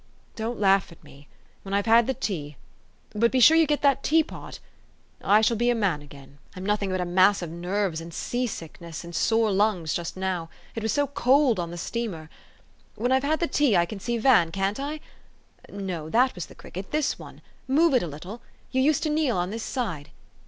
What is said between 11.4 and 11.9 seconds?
on the